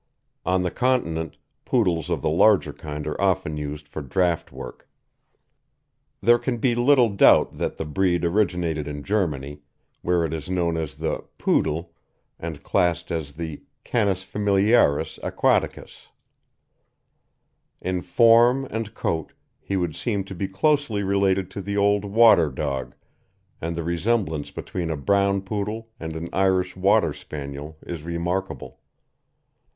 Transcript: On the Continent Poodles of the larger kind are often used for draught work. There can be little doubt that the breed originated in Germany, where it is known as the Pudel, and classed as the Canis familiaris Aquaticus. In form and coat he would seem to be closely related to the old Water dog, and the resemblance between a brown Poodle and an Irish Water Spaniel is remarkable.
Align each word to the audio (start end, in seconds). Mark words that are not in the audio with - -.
On 0.47 0.63
the 0.63 0.71
Continent 0.71 1.37
Poodles 1.63 2.09
of 2.09 2.23
the 2.23 2.29
larger 2.31 2.73
kind 2.73 3.05
are 3.05 3.21
often 3.21 3.55
used 3.55 3.87
for 3.87 4.01
draught 4.01 4.51
work. 4.51 4.89
There 6.21 6.39
can 6.39 6.57
be 6.57 6.73
little 6.73 7.09
doubt 7.09 7.51
that 7.59 7.77
the 7.77 7.85
breed 7.85 8.25
originated 8.25 8.87
in 8.87 9.03
Germany, 9.03 9.61
where 10.01 10.25
it 10.25 10.33
is 10.33 10.49
known 10.49 10.75
as 10.75 10.97
the 10.97 11.23
Pudel, 11.37 11.93
and 12.39 12.63
classed 12.63 13.11
as 13.11 13.33
the 13.33 13.61
Canis 13.83 14.23
familiaris 14.23 15.19
Aquaticus. 15.21 16.07
In 17.79 18.01
form 18.01 18.65
and 18.71 18.95
coat 18.95 19.33
he 19.59 19.77
would 19.77 19.95
seem 19.95 20.23
to 20.23 20.33
be 20.33 20.47
closely 20.47 21.03
related 21.03 21.51
to 21.51 21.61
the 21.61 21.77
old 21.77 22.05
Water 22.05 22.49
dog, 22.49 22.95
and 23.61 23.75
the 23.75 23.83
resemblance 23.83 24.49
between 24.49 24.89
a 24.89 24.97
brown 24.97 25.43
Poodle 25.43 25.89
and 25.99 26.15
an 26.15 26.27
Irish 26.33 26.75
Water 26.75 27.13
Spaniel 27.13 27.77
is 27.85 28.01
remarkable. 28.01 28.79